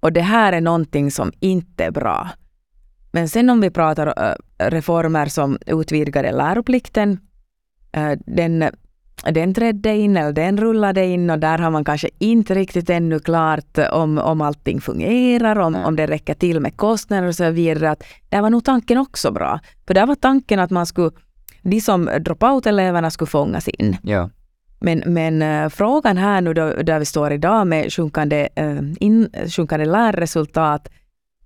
[0.00, 2.28] Och det här är någonting som inte är bra.
[3.12, 7.18] Men sen om vi pratar uh, reformer som utvidgade läroplikten,
[7.96, 8.64] uh, den,
[9.30, 13.18] den trädde in, eller den rullade in och där har man kanske inte riktigt ännu
[13.18, 17.90] klart om, om allting fungerar, om, om det räcker till med kostnader och så vidare.
[17.90, 19.60] Att där var nog tanken också bra.
[19.86, 21.10] För där var tanken att man skulle,
[21.62, 23.96] de som dropout-eleverna skulle fångas in.
[24.02, 24.30] Ja.
[24.80, 28.48] Men, men uh, frågan här nu då, där vi står idag med sjunkande,
[29.00, 30.88] in, sjunkande lärresultat,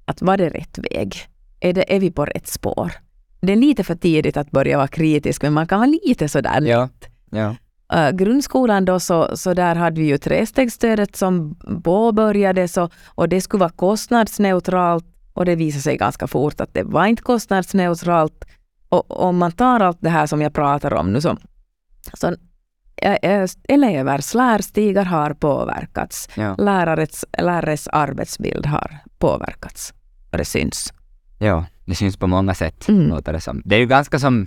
[0.05, 1.29] att var det rätt väg?
[1.65, 2.93] Är, det, är vi på rätt spår?
[3.41, 6.61] Det är lite för tidigt att börja vara kritisk, men man kan vara lite sådär
[6.61, 6.89] ja,
[7.31, 7.57] ja.
[7.95, 13.41] Uh, grundskolan då, så, så där hade vi ju trestegsstödet som påbörjades och, och det
[13.41, 18.45] skulle vara kostnadsneutralt och det visade sig ganska fort att det var inte kostnadsneutralt.
[18.89, 21.37] Och om man tar allt det här som jag pratar om nu så,
[22.15, 22.37] så
[23.69, 26.29] elevers lärstigar har påverkats.
[26.35, 26.57] Ja.
[26.57, 29.95] Lärares, lärares arbetsbild har påverkats.
[30.33, 30.93] Och det syns.
[31.39, 33.09] Ja, det syns på många sätt, mm.
[33.09, 33.63] låter det som.
[33.65, 34.47] Det är ju ganska som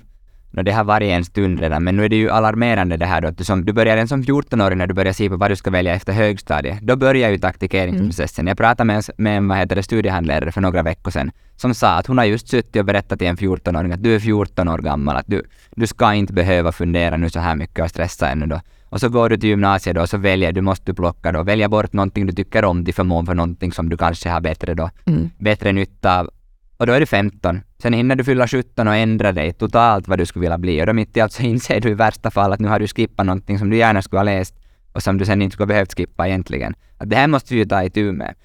[0.52, 3.22] No, det har varit en stund redan, men nu är det ju alarmerande det här
[3.22, 5.52] då att du, som, du börjar en som 14-åring när du börjar se på vad
[5.52, 6.80] du ska välja efter högstadiet.
[6.82, 8.44] Då börjar ju taktikeringsprocessen.
[8.44, 8.48] Mm.
[8.48, 11.90] Jag pratade med, med en vad heter det, studiehandledare för några veckor sedan som sa
[11.90, 14.78] att hon har just suttit och berättat till en 14-åring att du är 14 år
[14.78, 15.44] gammal, att du,
[15.76, 18.62] du ska inte behöva fundera nu så här mycket och stressa ännu då.
[18.90, 21.44] Och så går du till gymnasiet då och så väljer du, måste du plocka då,
[21.44, 24.74] välja bort någonting du tycker om till förmån för någonting som du kanske har bättre
[24.74, 25.30] då, mm.
[25.38, 26.30] bättre nytta av.
[26.78, 27.62] Och då är du 15.
[27.82, 30.82] Sen hinner du fylla 17 och ändra dig totalt vad du skulle vilja bli.
[30.82, 32.88] Och då mitt i allt så inser du i värsta fall att nu har du
[32.88, 34.56] skippat någonting som du gärna skulle ha läst
[34.94, 36.76] och som du sen inte skulle ha behövt skippa egentligen.
[36.98, 38.36] Att det här måste vi ju ta itu med.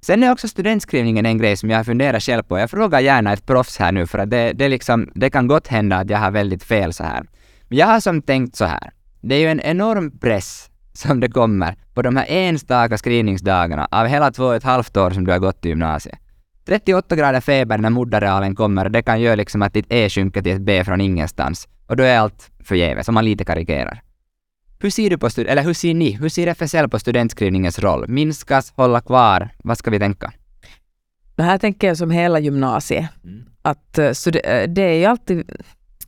[0.00, 2.58] Sen är också studentskrivningen en grej som jag funderar själv på.
[2.58, 5.68] Jag frågar gärna ett proffs här nu för att det, det, liksom, det kan gott
[5.68, 7.22] hända att jag har väldigt fel så här.
[7.68, 8.92] Men jag har som tänkt så här.
[9.20, 14.06] Det är ju en enorm press som det kommer på de här enstaka skrivningsdagarna av
[14.06, 16.18] hela två och ett halvt år som du har gått i gymnasiet.
[16.64, 20.52] 38 grader feber när moderrealen kommer det kan göra liksom att ditt E sjunker till
[20.52, 21.68] ett B från ingenstans.
[21.86, 24.02] Och då är allt förgäves, om man lite karikerar.
[24.80, 28.08] Hur ser du på stud- eller hur ser ni, hur ser FSL på studentskrivningens roll?
[28.08, 29.48] Minskas, hålla kvar?
[29.64, 30.32] Vad ska vi tänka?
[31.34, 33.06] Det här tänker jag som hela gymnasiet.
[33.24, 33.44] Mm.
[33.62, 34.32] Att uh,
[34.68, 35.50] det är ju alltid,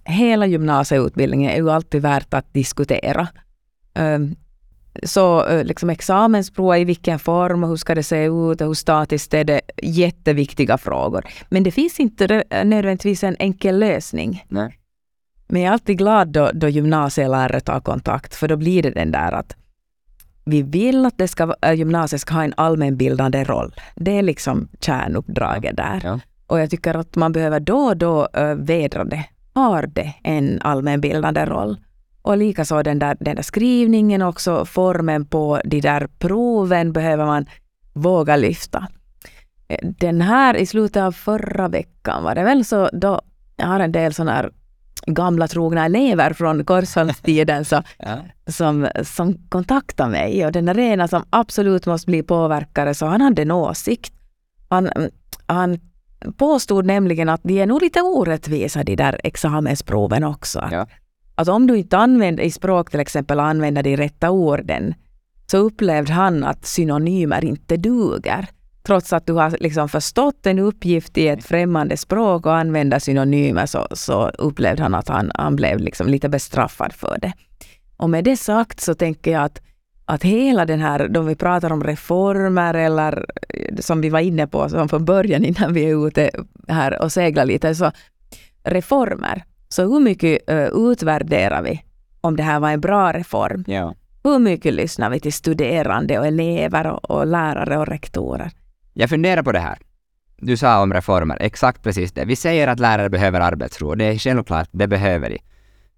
[0.05, 3.29] hela gymnasieutbildningen är ju alltid värt att diskutera.
[3.95, 4.37] Um,
[5.03, 8.75] så uh, liksom examensprov i vilken form och hur ska det se ut och hur
[8.75, 11.25] statiskt är det jätteviktiga frågor.
[11.49, 14.45] Men det finns inte nödvändigtvis en enkel lösning.
[14.49, 14.79] Nej.
[15.49, 19.11] Men jag är alltid glad då, då gymnasielärare tar kontakt, för då blir det den
[19.11, 19.57] där att
[20.45, 23.75] vi vill att det ska, äh, gymnasiet ska ha en allmänbildande roll.
[23.97, 26.01] Det är liksom kärnuppdraget där.
[26.05, 26.21] Ja.
[26.47, 29.25] Och jag tycker att man behöver då och då äh, vädra det.
[29.55, 31.77] Har det en allmänbildande roll?
[32.25, 37.47] Och likaså den där, den där skrivningen också, formen på de där proven behöver man
[37.93, 38.89] våga lyfta.
[39.83, 43.21] Den här i slutet av förra veckan var det väl så då,
[43.57, 44.51] jag har en del sådana här
[45.07, 48.17] gamla trogna elever från Korsholmstiden så, ja.
[48.47, 50.47] som, som kontaktade mig.
[50.47, 54.13] Och den där ena som absolut måste bli påverkare, så han hade en åsikt.
[54.69, 54.91] Han,
[55.47, 55.79] han
[56.37, 60.69] påstod nämligen att de är nog lite orättvisa de där examensproven också.
[60.73, 60.87] Ja.
[61.35, 64.95] Att om du inte använder i språk till exempel använder de rätta orden
[65.47, 68.49] så upplevde han att synonymer inte duger
[68.87, 73.67] trots att du har liksom förstått en uppgift i ett främmande språk och använder synonymer
[73.67, 77.33] så, så upplevde han att han, han blev liksom lite bestraffad för det.
[77.97, 79.63] Och med det sagt så tänker jag att,
[80.05, 84.47] att hela den här, då vi pratar om reformer eller eh, som vi var inne
[84.47, 86.31] på som från början innan vi är ute
[86.69, 87.93] här och seglar lite, så
[88.65, 89.45] reformer.
[89.75, 91.83] Så hur mycket uh, utvärderar vi
[92.21, 93.65] om det här var en bra reform?
[93.67, 93.95] Ja.
[94.25, 98.51] Hur mycket lyssnar vi till studerande och elever och, och lärare och rektorer?
[98.93, 99.79] Jag funderar på det här.
[100.37, 102.25] Du sa om reformer, exakt precis det.
[102.25, 105.39] Vi säger att lärare behöver arbetsro, det är självklart, det behöver de.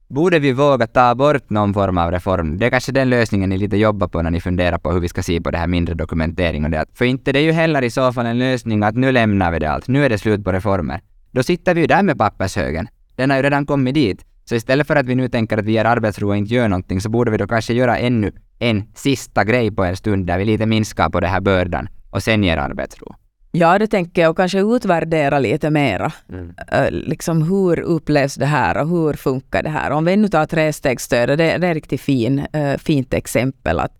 [0.08, 2.58] Borde vi våga ta bort någon form av reform?
[2.58, 5.08] Det är kanske den lösningen ni lite jobbar på när ni funderar på hur vi
[5.08, 6.86] ska se på det här mindre dokumentering och det.
[6.94, 9.58] För inte det är ju heller i så fall en lösning att nu lämnar vi
[9.58, 11.00] det allt, nu är det slut på reformer.
[11.30, 12.88] Då sitter vi ju där med pappershögen.
[13.16, 14.24] Den har ju redan kommit dit.
[14.44, 17.00] Så istället för att vi nu tänker att vi ger arbetsro och inte gör någonting
[17.00, 20.44] så borde vi då kanske göra ännu en sista grej på en stund där vi
[20.44, 23.14] lite minskar på den här bördan och sen ger arbetsro.
[23.50, 26.12] Ja, det tänker jag och kanske utvärdera lite mera.
[26.28, 26.54] Mm.
[26.90, 29.90] Liksom hur upplevs det här och hur funkar det här?
[29.90, 32.46] Om vi nu tar trestegsstödet, det, det är ett riktigt fin,
[32.78, 33.80] fint exempel.
[33.80, 33.92] Att,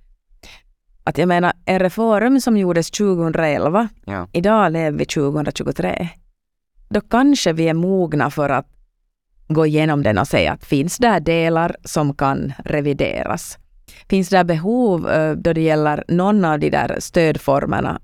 [1.05, 4.29] att jag menar, en reform som gjordes 2011, ja.
[4.33, 6.09] idag lever vi 2023.
[6.88, 8.75] Då kanske vi är mogna för att
[9.48, 13.59] gå igenom den och säga att finns det delar som kan revideras?
[14.09, 18.00] Finns det behov uh, då det gäller någon av de där stödformerna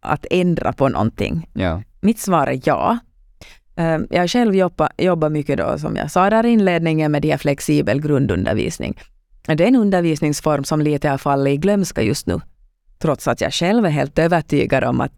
[0.00, 1.48] att ändra på någonting?
[1.52, 1.82] Ja.
[2.00, 2.98] Mitt svar är ja.
[3.80, 7.22] Uh, jag har själv jobbat, jobbat mycket då, som jag sa där i inledningen, med
[7.22, 8.98] de flexibel grundundervisning.
[9.46, 12.40] Det är en undervisningsform som lite har fallit i glömska just nu.
[12.98, 15.12] Trots att jag själv är helt övertygad om att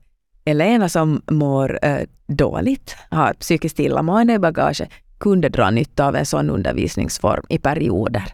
[0.44, 6.26] elever som mår uh, dåligt, har psykiskt illamående i bagaget, kunde dra nytta av en
[6.26, 8.24] sån undervisningsform i perioder.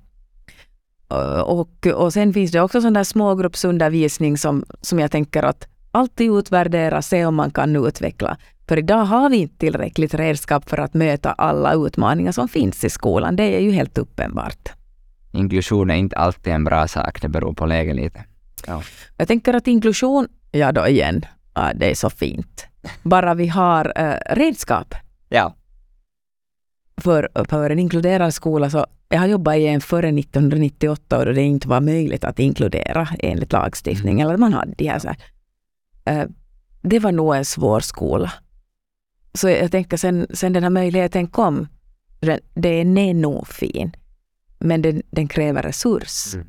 [1.45, 6.31] Och, och sen finns det också sån där smågruppsundervisning som, som jag tänker att alltid
[6.31, 8.37] utvärdera, se om man kan utveckla.
[8.69, 12.91] För idag har vi inte tillräckligt redskap för att möta alla utmaningar som finns i
[12.91, 13.37] skolan.
[13.37, 14.73] Det är ju helt uppenbart.
[15.33, 18.25] Inklusion är inte alltid en bra sak, det beror på läget lite.
[18.67, 18.83] Ja.
[19.17, 22.67] Jag tänker att inklusion, ja då igen, ja, det är så fint.
[23.03, 24.95] Bara vi har uh, redskap.
[25.29, 25.55] Ja.
[27.03, 31.43] För, för en inkluderad skola så jag har jobbat i en före 1998 och det
[31.43, 34.21] inte var möjligt att inkludera enligt lagstiftning.
[34.21, 34.27] Mm.
[34.27, 36.23] Eller man hade de här så här.
[36.23, 36.31] Uh,
[36.83, 38.33] det var nog en svår skola.
[39.35, 41.69] Så jag tänker sen, sen den här möjligheten kom
[42.21, 43.93] Den, den är nog fin,
[44.59, 46.35] men den, den kräver resurs.
[46.35, 46.47] Mm.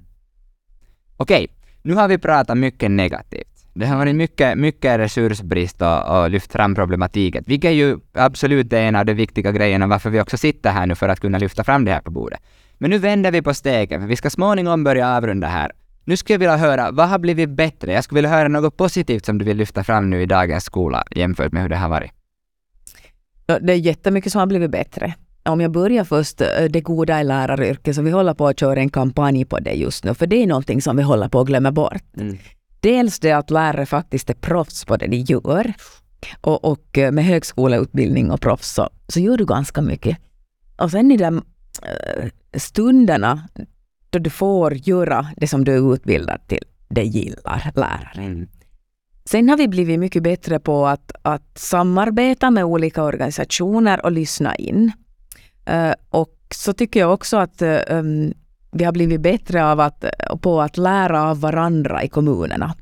[1.18, 1.48] Okej,
[1.82, 3.53] nu har vi pratat mycket negativt.
[3.76, 8.82] Det har varit mycket, mycket resursbrist och, och lyft fram problematiken, vilket ju absolut är
[8.82, 11.64] en av de viktiga grejerna varför vi också sitter här nu för att kunna lyfta
[11.64, 12.40] fram det här på bordet.
[12.78, 15.72] Men nu vänder vi på steken, för vi ska småningom börja avrunda här.
[16.06, 17.94] Nu skulle jag vilja höra, vad har blivit bättre?
[17.94, 21.04] Jag skulle vilja höra något positivt som du vill lyfta fram nu i dagens skola
[21.16, 22.12] jämfört med hur det har varit.
[23.46, 25.14] Det är jättemycket som har blivit bättre.
[25.46, 28.80] Om jag börjar först, eh, det goda i läraryrket, så vi håller på att köra
[28.80, 31.48] en kampanj på det just nu, för det är någonting som vi håller på att
[31.48, 32.18] glömma bort.
[32.18, 32.38] Mm.
[32.84, 35.74] Dels det att lärare faktiskt är proffs på det de gör.
[36.41, 40.17] Och, och eh, med högskoleutbildning och proffs så, så gör du ganska mycket.
[40.78, 41.43] Och sen i de
[41.82, 43.48] eh, stunderna
[44.10, 48.48] då du får göra det som du är utbildad till, det gillar läraren.
[49.26, 54.56] Sen har vi blivit mycket bättre på att, att samarbeta med olika organisationer och lyssna
[54.56, 54.91] in.
[55.69, 58.34] Uh, och så tycker jag också att um,
[58.74, 60.06] vi har blivit bättre av att,
[60.42, 62.76] på att lära av varandra i kommunerna.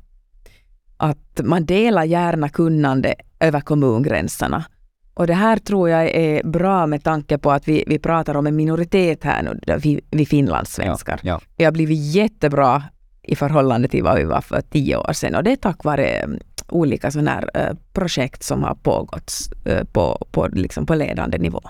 [0.97, 4.65] Att man delar gärna kunnande över kommungränserna.
[5.13, 8.47] Och det här tror jag är bra med tanke på att vi, vi pratar om
[8.47, 11.19] en minoritet här nu, vi, vi finlandssvenskar.
[11.23, 11.41] Ja, ja.
[11.57, 12.83] Vi har blivit jättebra
[13.23, 16.05] i förhållande till vad vi var för tio år sedan och det är tack vare
[16.05, 19.33] mm, olika sådana här uh, projekt som har pågått
[19.69, 21.61] uh, på, på, liksom på ledande nivå.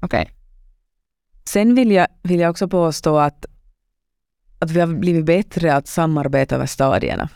[0.00, 0.22] Okej.
[0.22, 0.34] Okay.
[1.48, 3.46] Sen vill jag, vill jag också påstå att
[4.64, 7.28] att vi har blivit bättre att samarbeta över stadierna.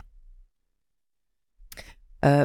[2.27, 2.45] Uh,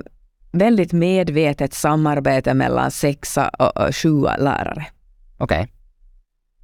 [0.52, 4.86] väldigt medvetet samarbete mellan sexa och, och sjua lärare.
[5.38, 5.62] Okej.
[5.62, 5.67] Okay.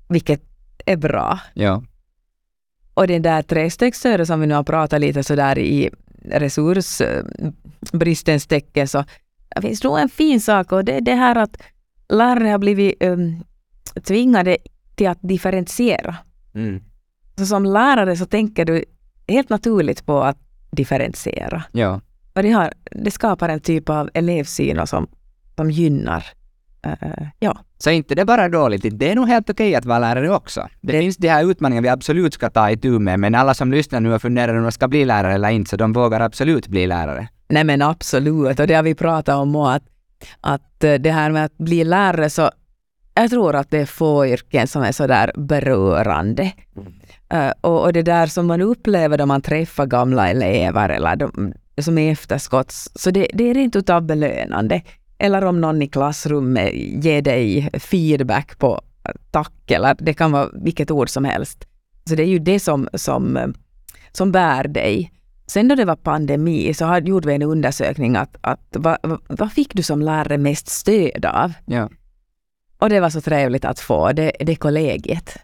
[0.09, 0.41] Vilket
[0.85, 1.39] är bra.
[1.53, 1.83] Ja.
[2.93, 5.89] Och den där trestegsstödet som vi nu har pratat lite sådär i
[6.25, 9.05] resursbristens tecken så
[9.55, 11.57] det finns nog en fin sak och det är det här att
[12.09, 13.43] lärare har blivit um,
[14.07, 14.57] tvingade
[14.95, 16.15] till att differentiera.
[16.53, 16.83] Mm.
[17.39, 18.85] Så som lärare så tänker du
[19.27, 20.37] helt naturligt på att
[20.71, 21.63] differentiera.
[21.71, 22.01] Ja.
[22.33, 25.07] Och det, har, det skapar en typ av elevsyn som,
[25.55, 26.25] som gynnar
[26.87, 27.59] Uh, ja.
[27.77, 30.67] Så inte det är bara dåligt, det är nog helt okej att vara lärare också.
[30.81, 33.71] Det, det finns de här utmaningarna vi absolut ska ta itu med, men alla som
[33.71, 36.67] lyssnar nu och funderar om de ska bli lärare eller inte, så de vågar absolut
[36.67, 37.27] bli lärare.
[37.49, 39.83] Nej men absolut, och det har vi pratat om och att,
[40.41, 42.51] att eh, det här med att bli lärare så
[43.21, 46.51] jag tror att det är få yrken som är så där berörande.
[46.77, 46.93] Mm.
[47.33, 51.53] Uh, och, och, det där som man upplever då man träffar gamla elever eller de,
[51.81, 54.81] som är efterskotts, så det, det är rent utav belönande.
[55.17, 58.81] Eller om någon i klassrummet ger dig feedback på
[59.31, 61.67] tack eller det kan vara vilket ord som helst.
[62.05, 63.53] Så det är ju det som, som,
[64.11, 65.11] som bär dig.
[65.47, 69.73] Sen då det var pandemi så gjorde vi en undersökning att, att vad, vad fick
[69.73, 71.53] du som lärare mest stöd av?
[71.65, 71.89] Ja.
[72.79, 75.37] Och det var så trevligt att få, det, det kollegiet.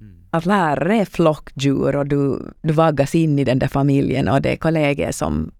[0.00, 0.16] Mm.
[0.30, 4.52] Att lärare är flockdjur och du, du vaggas in i den där familjen och det
[4.52, 5.50] är kollegor som,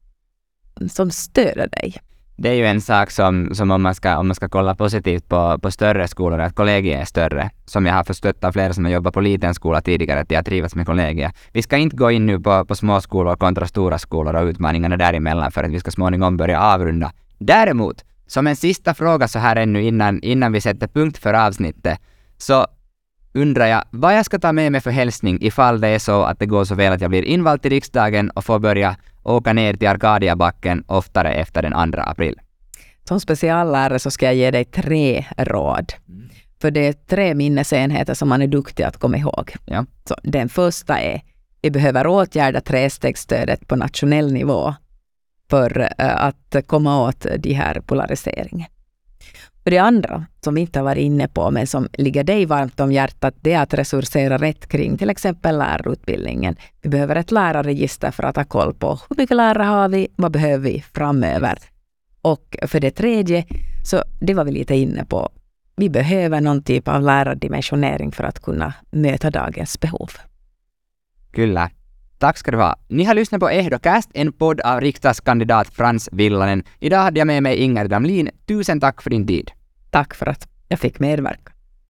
[0.90, 1.94] som stöder dig.
[2.40, 5.28] Det är ju en sak som, som om, man ska, om man ska kolla positivt
[5.28, 7.50] på, på större skolor, att kollegier är större.
[7.66, 10.36] Som jag har förstått av flera som har jobbat på liten skola tidigare, att de
[10.36, 11.32] har trivats med kollegier.
[11.52, 14.96] Vi ska inte gå in nu på, på små skolor kontra stora skolor och utmaningarna
[14.96, 17.12] däremellan för att vi ska småningom börja avrunda.
[17.38, 21.98] Däremot som en sista fråga så här ännu innan, innan vi sätter punkt för avsnittet,
[22.38, 22.66] så
[23.32, 26.38] undrar jag vad jag ska ta med mig för hälsning ifall det är så att
[26.38, 29.74] det går så väl att jag blir invald till riksdagen och får börja åka ner
[29.74, 32.40] till Arkadiabacken oftare efter den 2 april.
[33.04, 35.92] Som speciallärare så ska jag ge dig tre råd.
[36.08, 36.28] Mm.
[36.60, 39.52] För det är tre minnesenheter som man är duktig att komma ihåg.
[39.64, 39.84] Ja.
[40.04, 41.22] Så den första är
[41.62, 44.74] vi behöver åtgärda trestegsstödet på nationell nivå
[45.50, 48.66] för eh, att komma åt de här polariseringen.
[49.64, 52.80] Och det andra, som vi inte har varit inne på, men som ligger dig varmt
[52.80, 56.56] om hjärtat, det är att resursera rätt kring till exempel lärarutbildningen.
[56.82, 60.32] Vi behöver ett lärarregister för att ha koll på hur mycket lärare har vi, vad
[60.32, 61.58] behöver vi framöver?
[62.22, 63.44] Och för det tredje,
[63.84, 65.30] så det var vi lite inne på,
[65.76, 70.10] vi behöver någon typ av lärardimensionering för att kunna möta dagens behov.
[71.32, 71.70] Kyllä.
[72.18, 72.76] Tack ska du ha.
[72.88, 76.62] Ni har lyssnat på Ehdocast, en podd av riksdagskandidat Frans Villanen.
[76.80, 78.30] Idag hade jag med mig Inger Damlin.
[78.46, 79.50] Tusen tack för din tid.
[79.90, 81.52] Tack för att jag fick medverka.